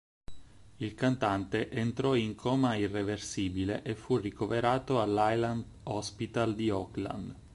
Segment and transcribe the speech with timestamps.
[0.77, 7.35] Il cantante entrò in coma irreversibile e fu ricoverato al Highland Hospital di Oakland.